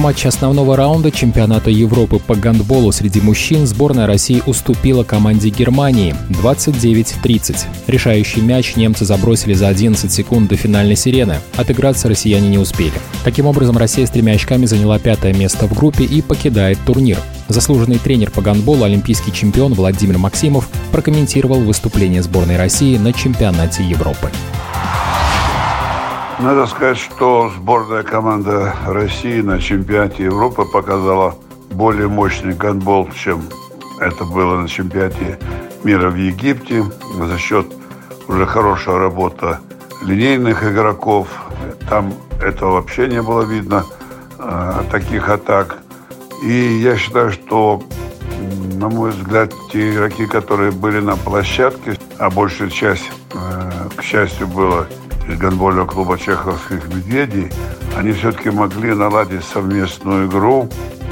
матче 0.00 0.28
основного 0.28 0.76
раунда 0.76 1.10
чемпионата 1.10 1.70
Европы 1.70 2.18
по 2.18 2.34
гандболу 2.34 2.90
среди 2.90 3.20
мужчин 3.20 3.66
сборная 3.66 4.06
России 4.06 4.42
уступила 4.46 5.04
команде 5.04 5.50
Германии 5.50 6.16
29-30. 6.30 7.66
Решающий 7.86 8.40
мяч 8.40 8.76
немцы 8.76 9.04
забросили 9.04 9.52
за 9.52 9.68
11 9.68 10.10
секунд 10.10 10.48
до 10.48 10.56
финальной 10.56 10.96
сирены. 10.96 11.36
Отыграться 11.56 12.08
россияне 12.08 12.48
не 12.48 12.58
успели. 12.58 12.94
Таким 13.24 13.46
образом, 13.46 13.76
Россия 13.76 14.06
с 14.06 14.10
тремя 14.10 14.32
очками 14.32 14.64
заняла 14.64 14.98
пятое 14.98 15.34
место 15.34 15.68
в 15.68 15.74
группе 15.76 16.04
и 16.04 16.22
покидает 16.22 16.78
турнир. 16.84 17.18
Заслуженный 17.48 17.98
тренер 17.98 18.30
по 18.30 18.40
гандболу, 18.40 18.84
олимпийский 18.84 19.32
чемпион 19.32 19.74
Владимир 19.74 20.18
Максимов 20.18 20.68
прокомментировал 20.92 21.60
выступление 21.60 22.22
сборной 22.22 22.56
России 22.56 22.96
на 22.96 23.12
чемпионате 23.12 23.84
Европы. 23.84 24.30
Надо 26.42 26.66
сказать, 26.66 26.96
что 26.96 27.52
сборная 27.54 28.02
команда 28.02 28.74
России 28.86 29.42
на 29.42 29.60
чемпионате 29.60 30.24
Европы 30.24 30.64
показала 30.64 31.36
более 31.70 32.08
мощный 32.08 32.54
гандбол, 32.54 33.10
чем 33.14 33.42
это 34.00 34.24
было 34.24 34.56
на 34.56 34.66
чемпионате 34.66 35.38
мира 35.84 36.08
в 36.08 36.14
Египте. 36.14 36.82
За 37.14 37.36
счет 37.36 37.66
уже 38.26 38.46
хорошая 38.46 38.98
работа 38.98 39.60
линейных 40.02 40.64
игроков. 40.64 41.28
Там 41.90 42.14
этого 42.42 42.72
вообще 42.72 43.06
не 43.06 43.20
было 43.20 43.42
видно, 43.42 43.84
э, 44.38 44.82
таких 44.90 45.28
атак. 45.28 45.76
И 46.42 46.52
я 46.52 46.96
считаю, 46.96 47.32
что, 47.32 47.82
на 48.76 48.88
мой 48.88 49.10
взгляд, 49.10 49.52
те 49.70 49.92
игроки, 49.92 50.24
которые 50.24 50.70
были 50.70 51.00
на 51.00 51.16
площадке, 51.16 51.98
а 52.18 52.30
большая 52.30 52.70
часть, 52.70 53.12
э, 53.34 53.88
к 53.94 54.02
счастью, 54.02 54.46
было 54.46 54.86
из 55.28 55.38
гандбольного 55.38 55.86
клуба 55.86 56.18
чеховских 56.18 56.86
медведей, 56.88 57.50
они 57.96 58.12
все-таки 58.12 58.50
могли 58.50 58.94
наладить 58.94 59.44
совместную 59.44 60.28
игру. 60.28 60.68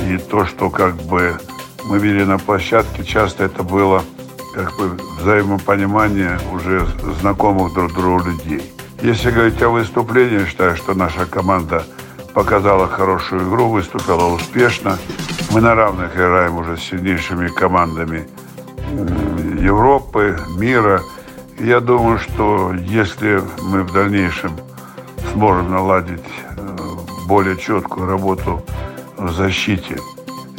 И 0.08 0.16
то, 0.16 0.44
что 0.46 0.70
как 0.70 0.94
бы 0.94 1.38
мы 1.84 1.98
видели 1.98 2.24
на 2.24 2.38
площадке, 2.38 3.04
часто 3.04 3.44
это 3.44 3.62
было 3.62 4.02
как 4.54 4.76
бы 4.76 4.96
взаимопонимание 5.20 6.38
уже 6.52 6.86
знакомых 7.20 7.74
друг 7.74 7.92
другу 7.92 8.24
людей. 8.30 8.72
Если 9.02 9.30
говорить 9.30 9.62
о 9.62 9.68
выступлении, 9.68 10.44
считаю, 10.46 10.76
что 10.76 10.94
наша 10.94 11.26
команда 11.26 11.84
показала 12.34 12.88
хорошую 12.88 13.48
игру, 13.48 13.68
выступила 13.68 14.26
успешно. 14.26 14.98
Мы 15.50 15.60
на 15.60 15.74
равных 15.74 16.14
играем 16.14 16.56
уже 16.56 16.76
с 16.76 16.80
сильнейшими 16.80 17.48
командами 17.48 18.28
Европы, 19.60 20.38
мира– 20.56 21.02
я 21.60 21.80
думаю, 21.80 22.18
что 22.18 22.72
если 22.74 23.42
мы 23.62 23.82
в 23.82 23.92
дальнейшем 23.92 24.52
сможем 25.32 25.70
наладить 25.70 26.24
э, 26.56 26.76
более 27.26 27.56
четкую 27.56 28.06
работу 28.06 28.62
в 29.16 29.30
защите 29.32 29.98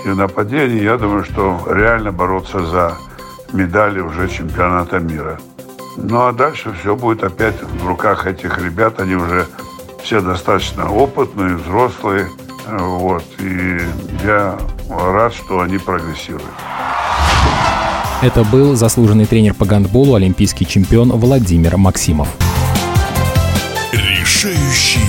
и 0.04 0.10
в 0.10 0.16
нападении, 0.16 0.84
я 0.84 0.98
думаю, 0.98 1.24
что 1.24 1.62
реально 1.68 2.12
бороться 2.12 2.66
за 2.66 2.98
медали 3.54 4.00
уже 4.00 4.28
чемпионата 4.30 5.00
мира. 5.00 5.40
Ну 5.98 6.26
а 6.26 6.34
дальше 6.34 6.74
все 6.80 6.96
будет 6.96 7.24
опять 7.24 7.62
в 7.62 7.88
руках 7.88 8.26
этих 8.26 8.58
ребят. 8.64 9.00
Они 9.00 9.16
уже 9.16 9.48
все 10.04 10.22
достаточно 10.22 10.92
опытные, 10.92 11.56
взрослые. 11.56 12.28
Вот. 12.68 13.24
И 13.40 13.80
я 14.24 14.58
рад, 14.90 15.34
что 15.34 15.62
они 15.62 15.78
прогрессируют. 15.78 16.44
Это 18.22 18.44
был 18.44 18.76
заслуженный 18.76 19.26
тренер 19.26 19.54
по 19.54 19.66
гандболу, 19.66 20.16
олимпийский 20.16 20.68
чемпион 20.68 21.10
Владимир 21.14 21.78
Максимов. 21.78 22.28
Решающий. 23.94 25.09